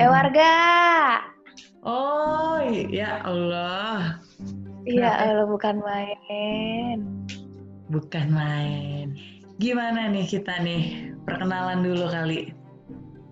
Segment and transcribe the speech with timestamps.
[0.00, 0.56] Eh warga.
[1.84, 2.56] Oh,
[2.88, 4.16] ya Allah.
[4.88, 5.12] Iya?
[5.12, 7.04] Allah bukan main.
[7.92, 9.12] Bukan main.
[9.60, 11.12] Gimana nih kita nih?
[11.28, 12.48] Perkenalan dulu kali.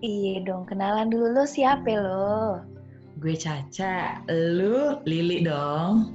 [0.05, 2.61] Iya dong, kenalan dulu lo siapa lo?
[3.17, 6.13] Gue Caca, lu Lili dong.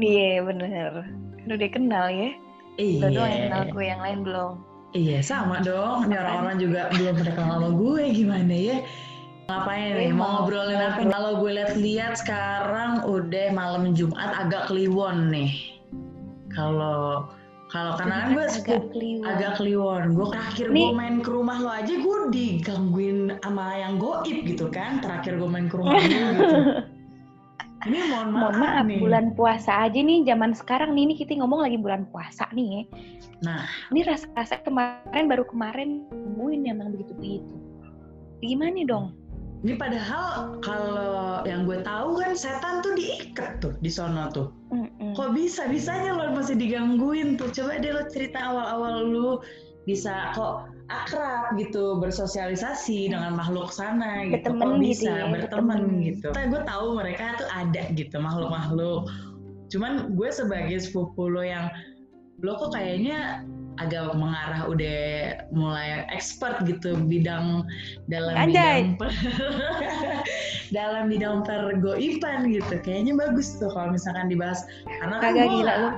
[0.00, 1.12] Iya bener.
[1.44, 2.32] Kan udah kenal ya.
[2.80, 3.04] Iya.
[3.04, 4.52] Lo doang yang kenal gue, yang lain belum.
[4.96, 6.08] Iya, sama dong.
[6.08, 8.02] Ini orang-orang juga belum pernah kenal sama gue.
[8.16, 8.80] Gimana ya?
[9.48, 10.12] Ngapain nih?
[10.12, 11.00] Gue Mau ngobrolin apa?
[11.08, 15.72] Kalau gue lihat-lihat sekarang udah malam Jumat agak kliwon nih.
[16.52, 17.32] Kalau
[17.72, 19.24] kalau karena kan gue agak kliwon.
[19.24, 20.04] agak kliwon.
[20.12, 25.00] Gue terakhir gue main ke rumah lo aja gue digangguin sama yang goib gitu kan.
[25.00, 26.56] Terakhir gue main ke rumah lo gitu.
[27.88, 29.00] Ini mohon maaf, Mohon maaf, nih.
[29.00, 32.82] bulan puasa aja nih, zaman sekarang nih, ini kita ngomong lagi bulan puasa nih ya.
[33.46, 33.62] Nah.
[33.94, 37.54] Ini rasa-rasa kemarin, baru kemarin, nemuin emang begitu-begitu.
[38.42, 39.14] Gimana dong?
[39.58, 44.54] Ini padahal kalau yang gue tahu kan setan tuh diikat tuh di sono tuh.
[44.70, 45.18] Mm-mm.
[45.18, 47.50] Kok bisa bisanya lo masih digangguin tuh?
[47.50, 49.30] Coba deh lo cerita awal-awal lu
[49.82, 54.46] bisa kok akrab gitu bersosialisasi dengan makhluk sana gitu.
[54.46, 56.06] Berteman kok gitu bisa ya, berteman berteman.
[56.06, 56.28] gitu.
[56.30, 59.00] Tapi gue tahu mereka tuh ada gitu makhluk-makhluk.
[59.74, 61.66] Cuman gue sebagai sepupu lo yang
[62.46, 63.42] lo kok kayaknya
[63.78, 64.98] agak mengarah udah
[65.50, 67.62] mulai expert gitu bidang
[68.10, 68.92] dalam Anjay.
[68.92, 69.14] bidang per-
[70.76, 75.74] dalam bidang pergoiban gitu kayaknya bagus tuh kalau misalkan dibahas karena kan Kagak gua gila
[75.78, 75.90] lu.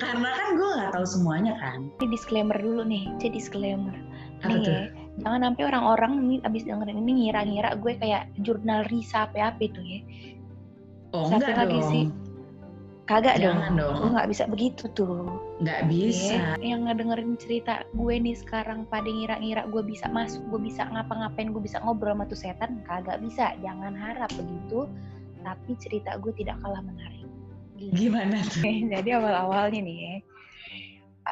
[0.00, 3.92] karena kan gue nggak tahu semuanya kan Ini disclaimer dulu nih, cek disclaimer.
[4.40, 4.84] apa nih tuh ya,
[5.20, 10.00] jangan sampai orang-orang nih abis dengerin ini ngira-ngira gue kayak jurnal Risa apa-apa itu ya.
[11.12, 12.04] oh Sampai enggak lagi dong sih.
[13.10, 13.90] Kagak Jangan dong.
[13.90, 13.96] dong.
[13.98, 15.26] Gue nggak bisa begitu tuh.
[15.58, 20.70] nggak bisa Ya, yang ngedengerin cerita gue nih sekarang pada ngira-ngira gue bisa masuk, gue
[20.70, 23.58] bisa ngapa-ngapain, gue bisa ngobrol sama tuh setan, kagak bisa.
[23.66, 24.86] Jangan harap begitu.
[25.42, 27.26] Tapi cerita gue tidak kalah menarik.
[27.80, 27.96] Gila.
[27.98, 28.62] gimana tuh
[28.94, 30.14] Jadi awal-awalnya nih ya,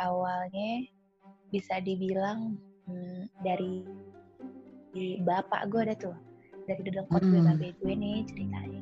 [0.02, 0.88] awalnya
[1.54, 2.56] bisa dibilang
[2.91, 3.84] hmm, dari
[4.97, 6.16] di bapak gue ada tuh,
[6.66, 7.54] dari dedengkot gue Hmm.
[7.54, 8.81] babe gue nih ceritanya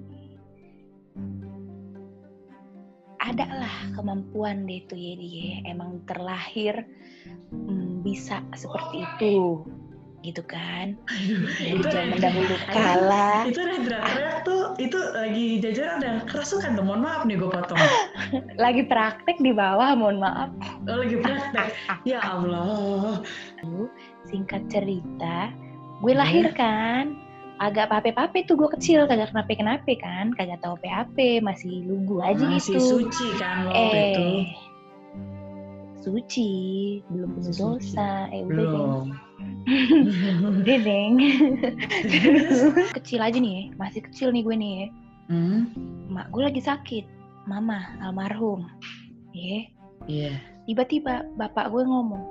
[3.36, 6.88] Ada lah kemampuan deh tuh ya dia, emang terlahir
[7.52, 9.60] hmm, bisa seperti itu,
[10.24, 10.96] gitu kan?
[11.60, 13.44] Dari itu zaman dahulu kala.
[13.44, 17.76] itu ada teriak-teriak tuh itu lagi jajan ada kerasukan tuh mohon maaf nih gue potong
[18.64, 20.48] Lagi praktek di bawah, mohon maaf.
[20.88, 21.76] oh, lagi praktek
[22.08, 23.20] ya Allah
[24.24, 25.52] singkat cerita
[26.00, 26.24] gue Iya.
[26.24, 27.20] lahir kan
[27.56, 32.76] agak pape-pape tuh gue kecil kagak kenapa-kenapa kan kagak tahu PAP masih lugu aja masih
[32.76, 33.08] gitu.
[33.08, 34.20] suci kan waktu itu.
[34.20, 34.44] eh
[36.06, 36.50] suci
[37.10, 38.30] belum dosa.
[38.30, 39.06] Eh udah belum.
[40.62, 41.18] Udah deng
[42.96, 44.72] kecil aja nih ya, masih kecil nih gue nih.
[44.78, 44.86] Ya
[45.34, 45.60] hmm?
[46.12, 47.04] mak gue lagi sakit.
[47.46, 48.66] Mama almarhum.
[49.34, 49.66] Ya
[50.06, 50.38] Iya.
[50.70, 52.22] tiba-tiba bapak gue ngomong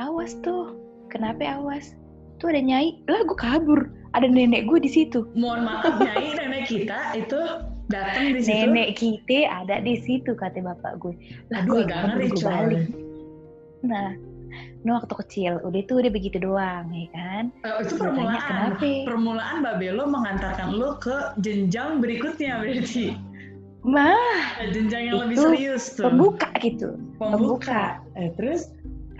[0.00, 0.72] awas tuh
[1.12, 1.92] kenapa awas.
[2.40, 6.64] Tuh ada nyai lah gue kabur ada nenek gue di situ Mohon maaf nyai nenek
[6.66, 7.40] kita itu
[7.86, 8.54] datang di situ.
[8.64, 11.14] nenek kita ada di situ kata bapak gue
[11.50, 12.42] lah gue gue coy.
[12.42, 12.86] balik
[13.82, 14.14] nah
[14.54, 18.40] ini waktu kecil udah tuh udah begitu doang ya kan Eh, itu tanya, permulaan.
[18.40, 23.16] kenapa Permulaan Mbak Belo mengantarkan lo ke jenjang berikutnya berarti.
[23.82, 24.16] mah
[24.70, 26.06] Jenjang yang lebih Itu serius tuh.
[26.06, 28.00] pembuka gitu Pembuka.
[28.14, 28.72] Eh, terus?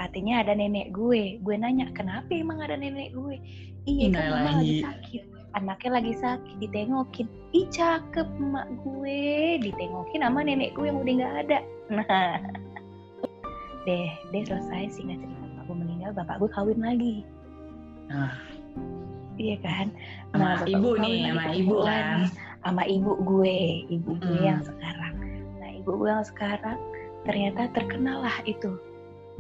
[0.04, 1.41] Katanya ada nenek gue.
[1.41, 3.41] Gue nanya kenapa emang ada nenek gue?
[3.88, 4.84] Iya kan mama lagi.
[4.84, 5.22] sakit.
[5.54, 7.26] Anaknya lagi sakit ditengokin.
[7.56, 9.22] Ih cakep emak gue.
[9.65, 11.59] Ditengokin sama nenek gue yang udah nggak ada.
[11.88, 12.37] Nah.
[13.88, 15.41] Deh deh selesai singkat cerita.
[15.41, 17.16] Bapak gue meninggal bapak gue kawin lagi.
[18.12, 18.36] Nah.
[19.41, 19.91] iya kan?
[20.31, 22.19] Sama bapak ibu nih, sama ibu kan.
[22.62, 23.59] sama ibu gue
[23.91, 24.47] ibu gue Mm.
[24.47, 25.15] yang sekarang.
[25.59, 26.78] Nah ibu gue yang sekarang
[27.25, 28.76] ternyata terkenal lah itu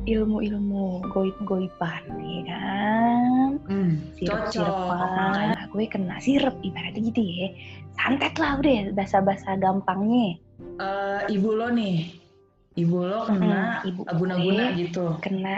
[0.04, 3.50] ilmu-ilmu goib-goiban ya kan?
[3.64, 7.48] Hmm, sirup-sirupan nah, gue kena sirup ibaratnya gitu ya.
[7.94, 10.36] Santet lah udah bahasa-bahasa gampangnya.
[10.82, 12.10] Eh, ibu lo nih,
[12.76, 15.06] ibu lo kena Hmm, ibu guna-guna gue gitu.
[15.22, 15.54] kena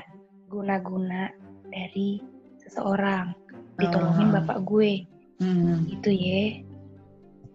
[0.47, 1.32] guna-guna
[1.67, 2.21] dari
[2.61, 3.32] seseorang.
[3.77, 4.35] Ditolongin Ah.
[4.41, 4.93] bapak gue.
[5.37, 5.85] Hmm.
[5.85, 6.65] gitu ya.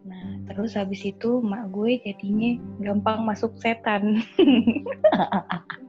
[0.06, 4.22] Nah terus habis itu mak gue jadinya gampang masuk setan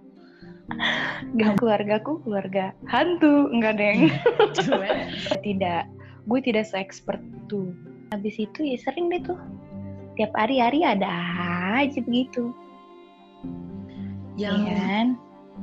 [1.37, 4.01] Gak keluargaku keluarga hantu enggak deng
[4.57, 4.89] Coba.
[5.43, 5.91] tidak
[6.31, 7.19] gue tidak se-expert
[7.51, 7.75] tuh
[8.15, 9.39] habis itu ya sering deh tuh
[10.15, 11.09] tiap hari-hari ada
[11.77, 12.53] aja begitu
[14.39, 15.07] Yang Iya kan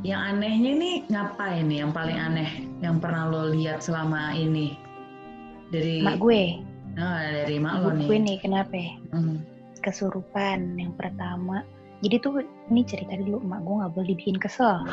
[0.06, 2.50] yang anehnya nih ngapain nih yang paling aneh
[2.80, 4.78] yang pernah lo lihat selama ini?
[5.74, 6.62] Dari mak gue
[7.00, 8.08] Oh, dari mak lo nih.
[8.08, 8.94] gue nih kenapa ya?
[9.16, 9.38] Hmm.
[9.80, 11.64] kesurupan yang pertama
[12.00, 14.88] jadi tuh ini cerita dulu emak gue nggak boleh dibikin kesel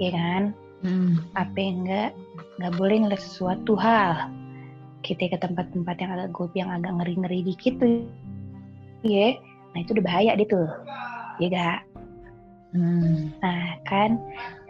[0.00, 0.56] ya kan?
[0.80, 1.20] Hmm.
[1.36, 2.16] apa enggak
[2.56, 4.32] nggak boleh ngeliat sesuatu hal.
[5.04, 8.08] Kita ke tempat-tempat yang agak goib yang agak ngeri-ngeri dikit tuh
[9.04, 9.36] ya.
[9.76, 10.68] Nah itu udah bahaya deh tuh
[11.40, 11.80] ya gak
[12.70, 13.34] Hmm.
[13.42, 14.14] nah kan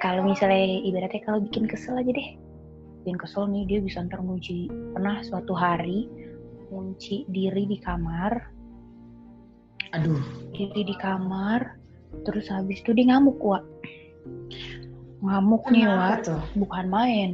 [0.01, 2.33] kalau misalnya ibaratnya kalau bikin kesel aja deh.
[3.05, 4.73] Bikin kesel nih dia bisa ntar ngunci.
[4.97, 6.09] Pernah suatu hari
[6.73, 8.41] ngunci diri di kamar
[9.93, 10.23] Aduh.
[10.51, 11.79] diri di kamar
[12.27, 13.59] terus habis itu dia ngamuk wa
[15.21, 16.43] ngamuk nih wa Kenapa tuh?
[16.57, 17.31] bukan main.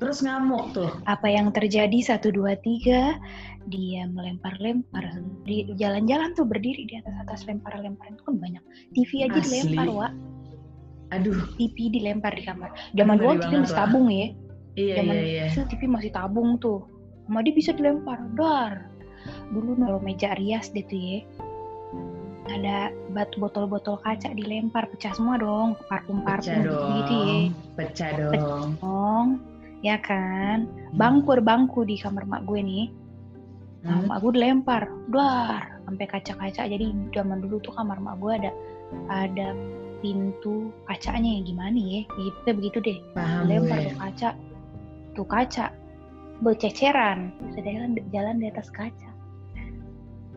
[0.00, 0.88] Terus ngamuk tuh.
[1.04, 2.00] apa yang terjadi?
[2.00, 3.20] Satu dua tiga.
[3.68, 5.12] Dia melempar-lempar.
[5.44, 8.16] Di jalan-jalan tuh berdiri di atas atas lempar-lemparan.
[8.16, 8.64] Itu kan banyak.
[8.96, 9.60] TV aja Asli.
[9.76, 10.08] dilempar wa
[11.12, 11.36] Aduh.
[11.60, 12.72] TV dilempar di kamar.
[12.96, 13.80] Zaman dulu TV masih Wak.
[13.84, 14.26] tabung ya.
[14.80, 15.64] Iya zaman iya iya.
[15.68, 16.80] TV masih tabung tuh.
[17.28, 18.18] Sama dia bisa dilempar.
[18.40, 18.88] Dar.
[19.52, 21.20] Dulu kalau meja rias deh tuh ya
[22.50, 27.38] ada batu botol-botol kaca dilempar pecah semua dong parfum-parfum Pecah gitu ya.
[27.78, 28.68] Pecah dong.
[28.82, 29.26] dong
[29.80, 30.66] ya kan?
[30.98, 32.86] Bangku ada bangku di kamar mak gue nih.
[33.86, 34.08] Nah, Hmm.
[34.12, 36.68] mak gue dilempar dar sampai kaca-kaca.
[36.68, 38.50] Jadi zaman dulu tuh kamar mak gue ada
[39.08, 39.54] ada
[40.04, 41.40] pintu kacanya.
[41.40, 42.00] Ya gimana ya?
[42.04, 42.98] Gitu begitu deh.
[43.16, 44.30] Paham lempar tuh kaca
[45.16, 45.66] tuh kaca.
[46.40, 47.36] Berceceran.
[47.52, 49.10] Bisa jalan jalan di atas kaca.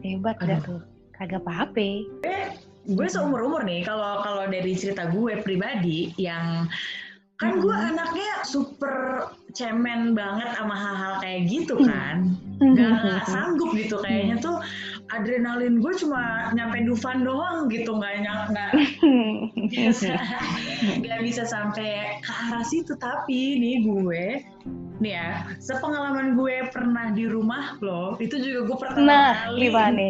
[0.04, 0.84] Hebat gak tuh
[1.14, 1.90] kagak apa-apa.
[2.84, 6.68] Gue seumur umur nih kalau kalau dari cerita gue pribadi yang
[7.40, 7.90] kan gue Mhm.
[7.92, 11.88] anaknya super cemen banget sama hal-hal kayak gitu Hmm.
[11.88, 12.16] kan.
[12.60, 14.58] Nggak nggak sanggup gitu kayaknya tuh
[15.12, 18.14] adrenalin gue cuma nyampe Dufan doang gitu nggak
[18.52, 18.72] nggak
[19.74, 20.16] bisa
[21.00, 22.94] nggak bisa sampai ke arah situ.
[22.96, 24.26] Tapi nih gue
[25.00, 25.28] nih ya
[25.60, 30.08] sepengalaman gue pernah di rumah lo itu juga gue pertama nah kali gimana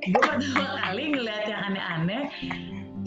[0.12, 2.22] gue pertama kali ngeliat yang aneh-aneh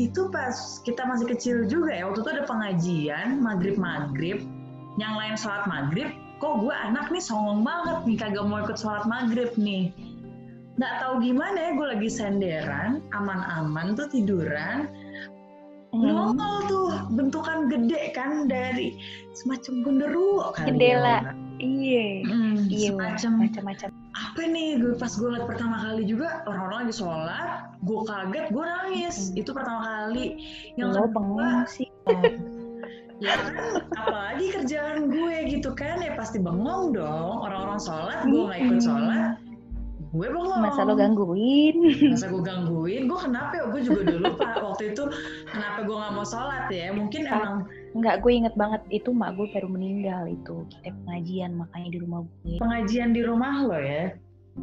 [0.02, 4.42] itu pas kita masih kecil juga ya waktu itu ada pengajian maghrib maghrib
[5.02, 9.06] yang lain sholat maghrib kok gue anak nih songong banget nih kagak mau ikut sholat
[9.06, 9.94] maghrib nih
[10.82, 14.90] nggak tahu gimana ya gue lagi senderan aman-aman tuh tiduran
[15.94, 16.10] Hmm.
[16.10, 18.98] nongol tuh bentukan gede kan dari
[19.38, 21.38] semacam genderuwo kali Jendela.
[21.60, 22.08] Ya iya.
[22.26, 23.90] Hmm, iya semacam macam-macam.
[24.14, 27.50] apa nih gue pas gue liat pertama kali juga orang-orang lagi sholat
[27.84, 29.16] gue kaget gue nangis.
[29.18, 29.40] Hmm.
[29.42, 30.26] itu pertama kali.
[30.78, 31.90] Yang lo bengong sih.
[33.24, 33.54] ya kan
[33.96, 37.36] apalagi kerjaan gue gitu kan ya pasti bengong dong.
[37.42, 39.38] Orang-orang sholat gue nggak ikut sholat
[40.14, 40.62] gue bengong.
[40.62, 41.76] Masa lo gangguin?
[42.14, 43.10] Masa gue gangguin?
[43.10, 43.64] Gue kenapa ya?
[43.74, 45.04] Gue juga dulu pak waktu itu
[45.50, 46.94] kenapa gue nggak mau sholat ya.
[46.94, 51.90] Mungkin emang Enggak, gue inget banget itu mak gue baru meninggal itu kita pengajian makanya
[51.94, 52.58] di rumah gue.
[52.58, 54.04] Pengajian di rumah lo ya?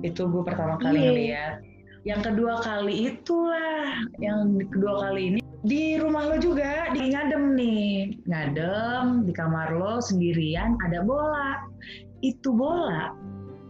[0.03, 1.07] Itu gue pertama kali Iya.
[1.11, 1.55] ngeliat.
[2.01, 3.83] Yang kedua kali itulah
[4.19, 5.39] yang kedua kali ini.
[5.61, 7.93] Di rumah lo juga di ngadem nih.
[8.27, 11.71] Ngadem di kamar lo sendirian ada bola.
[12.25, 13.15] Itu bola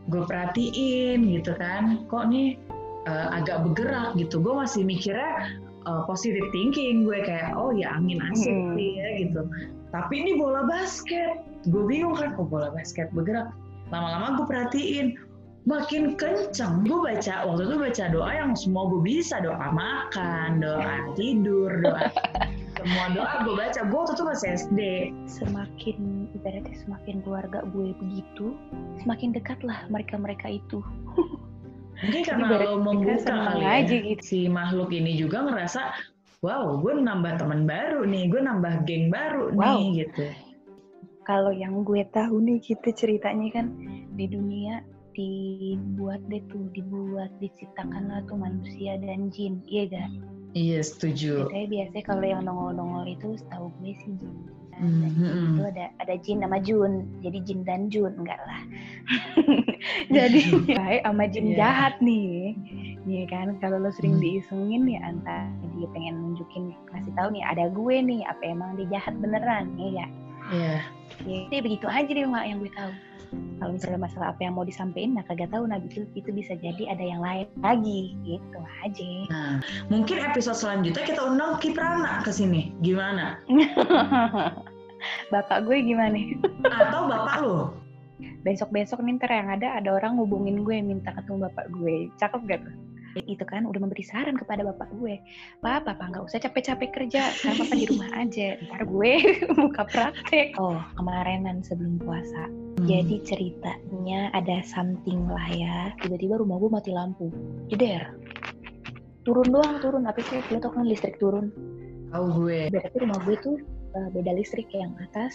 [0.08, 2.06] gue perhatiin gitu kan.
[2.08, 2.56] Kok nih
[3.04, 4.40] eh, agak bergerak gitu.
[4.40, 5.60] Gue masih mikirnya
[5.90, 9.42] eh, positive thinking gue kayak oh ya angin asik sih ya gitu.
[9.90, 11.42] Tapi ini bola basket.
[11.66, 13.50] Gue bingung kan oh bola basket bergerak?
[13.90, 15.18] Lama-lama gue perhatiin
[15.66, 16.86] makin kenceng.
[16.86, 22.06] Gue baca waktu itu baca doa yang semua gue bisa doa makan doa tidur doa
[22.78, 23.80] semua doa gue baca.
[23.90, 24.80] Gue waktu itu masih SD
[25.26, 28.54] semakin ibaratnya semakin keluarga gue begitu
[29.02, 30.80] semakin dekatlah mereka-mereka itu
[32.00, 34.22] mungkin karena ibarat lo membuka kali ya aja gitu.
[34.24, 35.80] si makhluk ini juga ngerasa
[36.40, 39.76] wow gue nambah teman baru nih gue nambah geng baru Wow.
[39.78, 40.24] nih gitu
[41.28, 43.66] kalau yang gue tahu nih kita ceritanya kan
[44.16, 44.80] di dunia
[45.12, 50.10] dibuat deh tuh dibuat diciptakanlah tuh manusia dan jin iya gak
[50.52, 51.46] iya setuju.
[51.46, 54.34] Biasanya biasanya kalau yang nongol-nongol itu setahu gue sih jin
[54.80, 56.92] dan hmm, itu ada ada jin sama jun.
[57.20, 58.60] Jadi jin dan jun enggak lah.
[60.16, 60.40] Jadi
[60.72, 61.56] baik sama jin Iya.
[61.60, 62.56] jahat nih.
[63.04, 63.56] Nih kan?
[63.60, 64.24] Kalau lo sering Hmm.
[64.24, 69.00] diisengin ya antara dia pengen nunjukin kasih tahu nih ada gue nih apa emang dia
[69.00, 70.10] jahat beneran ya gak
[70.52, 70.76] iya.
[71.28, 72.92] Ya, begitu aja deh yang gue tahu.
[73.30, 76.90] Kalau misalnya masalah apa yang mau disampaikan, nah kagak tahu nah itu itu bisa jadi
[76.90, 79.10] ada yang lain lagi gitu aja.
[79.28, 79.60] nah
[79.92, 83.36] mungkin episode selanjutnya kita undang Kiprana ke sini gimana
[85.32, 86.16] Bapak gue gimana?
[86.64, 87.56] atau bapak lo
[88.44, 92.12] Besok-besok nih ntar yang ada ada orang hubungin gue minta ketemu bapak gue.
[92.20, 92.74] Cakep gak tuh?
[93.18, 95.18] Itu kan udah memberi saran kepada bapak gue.
[95.58, 98.48] Pak papa nggak usah capek-capek kerja sekarang papa di rumah aja.
[98.70, 99.12] Ntar gue
[99.58, 100.54] buka praktek.
[100.60, 102.46] Oh kemarinan sebelum puasa.
[102.80, 102.86] Hmm.
[102.88, 105.76] jadi ceritanya ada something lah ya.
[106.00, 107.28] Tiba-tiba rumah gue mati lampu.
[107.66, 108.14] Jeder.
[109.26, 110.06] Turun doang turun.
[110.06, 111.50] Tapi kayak lo tau kan listrik turun.
[112.10, 112.70] Tahu gue.
[112.70, 113.56] berarti rumah gue tuh
[113.98, 114.70] uh, beda listrik.
[114.70, 115.34] Yang atas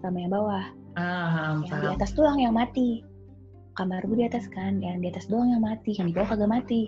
[0.00, 0.64] sama yang bawah.
[0.96, 1.96] Ah, yang di paham.
[2.00, 3.04] atas doang yang mati.
[3.78, 4.80] Kamar gue di atas kan.
[4.82, 5.92] Yang di atas doang yang mati.
[5.94, 6.82] Yang di bawah kagak mati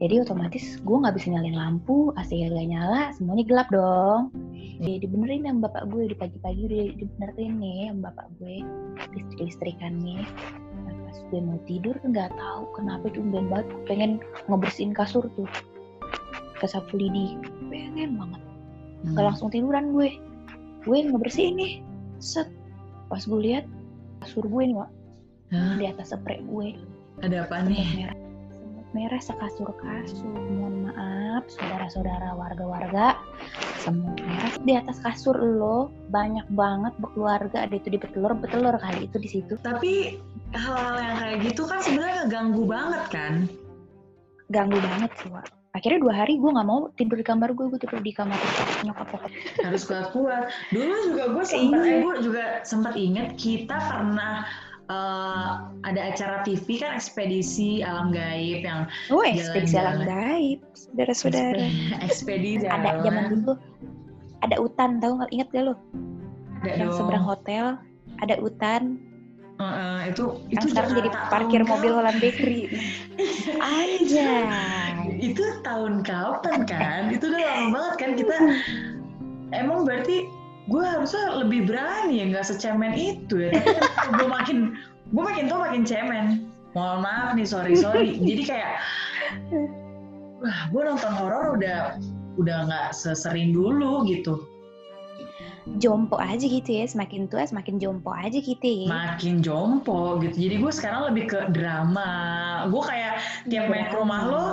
[0.00, 4.32] jadi otomatis gue nggak bisa nyalain lampu AC gak nyala semuanya gelap dong.
[4.80, 8.54] Jadi dibenerin sama bapak gue di pagi-pagi udah dibenerin nih sama bapak gue
[9.12, 9.36] listrik
[9.76, 10.24] listrikannya
[10.80, 14.10] nah, pas gue mau tidur nggak tahu kenapa itu ben banget pengen
[14.48, 15.48] ngebersihin kasur tuh.
[16.56, 17.36] Ke sapu lidi
[17.68, 18.40] pengen banget.
[19.04, 19.20] Hmm.
[19.20, 20.16] Gak langsung tiduran gue.
[20.88, 21.72] Gue ngebersihin nih.
[22.24, 22.48] Set.
[23.12, 23.68] Pas gue lihat
[24.24, 24.90] kasur gue nih Wak,
[25.52, 25.76] Hah?
[25.76, 26.80] di atas spray gue.
[27.20, 27.84] Ada apa nih?
[28.00, 28.29] merah
[28.90, 33.18] merah sekasur kasur mohon maaf saudara-saudara warga-warga.
[33.78, 35.94] Semut merah di atas kasur lo.
[36.10, 37.64] Banyak banget berkeluarga.
[37.66, 39.54] Ada itu di betelur betelur kali itu di situ.
[39.62, 40.18] Tapi
[40.52, 43.34] hal-hal yang kayak gitu kan sebenarnya ngeganggu banget kan?
[44.50, 45.46] ganggu banget sih Wak.
[45.70, 48.34] akhirnya dua hari gue nggak mau tidur di kamar gue gue tidur di kamar
[48.82, 49.30] nyokap bokap
[49.62, 50.50] Harus kuat-kuat.
[50.74, 54.50] Dulu juga gue sempat, eh, gue juga sempat inget kita pernah
[54.90, 55.48] eh,
[55.86, 60.10] ada acara TV kan ekspedisi alam gaib yang oh ekspedisi alam Jalan-jalan.
[60.10, 61.64] gaib saudara-saudara.
[62.02, 63.54] Ekspedisi ada zaman dulu
[64.40, 65.30] ada hutan tahu nggak?
[65.30, 65.74] Inget gak lo
[66.60, 66.98] Ada yang dong.
[66.98, 67.64] seberang hotel
[68.20, 68.82] ada hutan.
[69.60, 71.92] Heeh, itu yang itu sekarang jadi parkir mobil?
[71.92, 72.72] Holland Bakery.
[73.60, 75.20] Anjay.
[75.20, 77.12] Itu tahun kapan kan?
[77.12, 78.10] Itu udah lama banget kan?
[78.16, 78.36] Kita
[79.60, 80.24] emang berarti
[80.70, 83.58] gue harusnya lebih berani ya nggak secemen itu ya.
[83.98, 84.58] Tapi gue makin
[85.10, 86.26] gue makin tua makin cemen.
[86.78, 88.14] Mohon maaf nih sorry sorry.
[88.30, 88.70] Jadi kayak
[90.40, 91.98] wah gue nonton horor udah
[92.38, 94.46] udah nggak sesering dulu gitu.
[95.76, 98.86] Jompo aja gitu ya semakin tua semakin jompo aja gitu ya.
[98.88, 100.48] Makin jompo gitu.
[100.48, 102.10] Jadi gue sekarang lebih ke drama.
[102.70, 104.46] Gue kayak tiap main ke rumah lo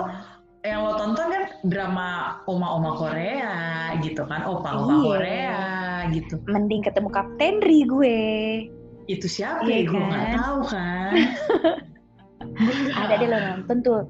[0.66, 2.08] yang lo tonton kan drama
[2.50, 3.54] oma-oma Korea
[4.02, 5.06] gitu kan opa-opa Iya.
[5.06, 5.62] Korea
[6.12, 6.40] gitu.
[6.46, 8.18] Mending ketemu Kapten Ri gue.
[9.08, 9.88] Itu siapa Iya ya?
[9.88, 10.36] Gue nggak kan?
[10.36, 11.12] tahu kan?
[13.00, 14.00] Ada deh lo nonton tuh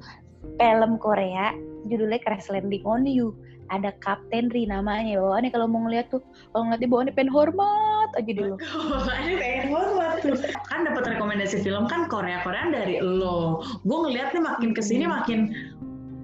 [0.57, 1.53] film Korea
[1.87, 3.31] judulnya Crash Landing on You.
[3.69, 5.21] Ada Kapten Ri namanya.
[5.21, 6.25] Bawaannya kalau mau ngeliat tuh.
[6.51, 8.55] Kalau ngeliat dia bawaannya pengen hormat aja dulu.
[8.57, 10.37] Ini pengen banget tuh.
[10.65, 13.61] Kan dapat rekomendasi film kan Korea Koreaan dari lo.
[13.85, 15.13] Gue ngeliatnya makin ke sini Hmm.
[15.21, 15.39] makin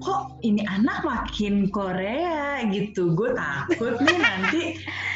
[0.02, 2.66] kok ini anak makin Korea?
[2.66, 3.14] Gitu.
[3.14, 4.62] Gue takut nih nanti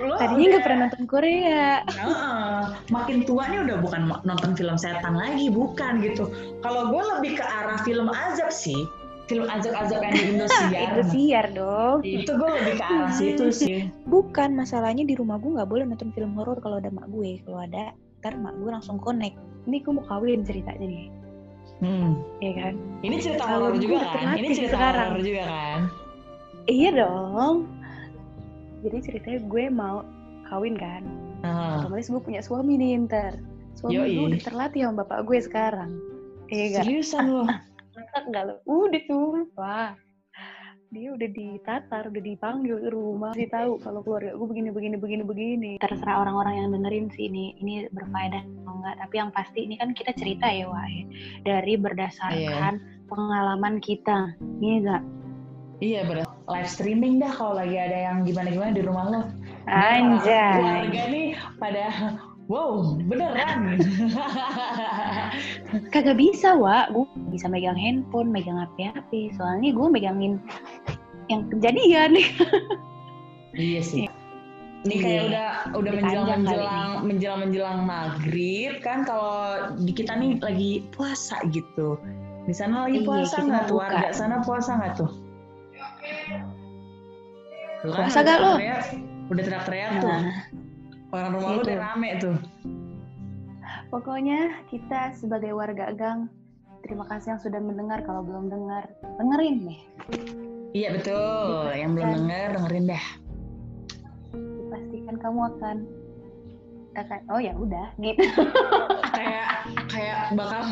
[0.00, 5.14] lo tadinya nggak pernah nonton Korea Heeh, makin tua nih udah bukan nonton film setan
[5.14, 6.28] lagi, bukan gitu.
[6.60, 8.88] Kalau gue lebih ke arah film azab sih,
[9.26, 10.82] film azab-azab yang di Indosiar.
[10.90, 13.76] Indosiar dong itu gue lebih ke arah situ sih.
[14.04, 17.62] bukan masalahnya di rumah gue nggak boleh nonton film horor kalau ada mak gue kalau
[17.62, 21.06] ada ntar mak gue langsung connect ini gue mau kawin ceritanya nih
[21.82, 22.14] Hmm.
[22.38, 24.38] ya kan Ini cerita horor juga kan?
[24.38, 25.80] Ini cerita horor juga kan?
[26.70, 27.66] iya dong
[28.82, 30.02] jadi ceritanya gue mau
[30.50, 31.02] kawin kan
[31.46, 31.74] Heeh.
[31.82, 33.38] otomatis gue punya suami nih ntar
[33.78, 34.14] suami Yoi.
[34.14, 35.90] gue udah terlatih sama bapak gue sekarang
[36.52, 37.42] iya gak Seriusan lo?
[37.94, 39.90] Mantap nggak lo udah sumpah
[40.92, 45.24] dia udah ditatar, udah dipanggil ke rumah, sih tahu kalau keluarga gue begini begini begini
[45.24, 45.72] begini.
[45.80, 48.94] Terserah orang-orang yang dengerin sih ini ini berfaedah atau enggak.
[49.00, 51.04] Tapi yang pasti ini kan kita cerita ya, Wah, ya.
[51.48, 52.72] dari berdasarkan
[53.08, 54.36] pengalaman kita.
[54.60, 55.02] Iya enggak?
[55.80, 56.31] Iya bener.
[56.52, 59.20] Live streaming dah kalau lagi ada yang gimana-gimana di rumah lo.
[59.64, 60.60] Anjay.
[60.60, 61.84] Keluarga nih pada
[62.52, 63.80] wow beneran.
[65.94, 66.92] Kagak bisa, Wak.
[66.92, 69.32] Gue bisa megang handphone, megang HP-HP.
[69.40, 70.36] Soalnya gue megangin
[71.32, 72.12] yang kejadian.
[73.52, 74.08] Iya sih.
[74.88, 75.02] Ini Iya.
[75.04, 80.88] kayak udah udah Udah menjelang menjelang menjelang menjelang maghrib kan kalau di kita nih lagi
[80.96, 82.00] puasa gitu.
[82.48, 83.76] Di sana lagi Iya, puasa nggak tuh?
[83.76, 85.10] Warga sana puasa nggak tuh?
[87.82, 88.52] Tuh kan, nggak lo?
[89.28, 90.08] Udah teriak-teriak tuh.
[90.08, 90.24] Nah,
[91.12, 91.68] Orang rumah lu Gitu.
[91.68, 92.36] udah rame tuh.
[93.88, 94.40] pokoknya
[94.72, 96.24] kita sebagai warga gang,
[96.80, 98.00] terima kasih yang sudah mendengar.
[98.00, 98.88] Kalau belum dengar,
[99.20, 99.80] dengerin nih.
[100.72, 101.68] Iya betul.
[101.70, 103.04] Yang belum denger dengerin dah.
[104.32, 105.76] Dipastikan kamu akan
[106.92, 108.24] akan oh ya udah gitu.
[109.16, 109.48] kayak
[109.88, 110.64] kayak bakal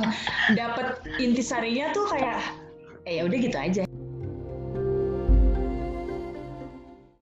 [0.53, 2.41] dapet intisarinya tuh kayak
[3.05, 3.83] eh ya udah gitu aja.